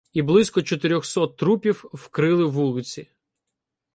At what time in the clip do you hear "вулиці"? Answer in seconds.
2.45-3.07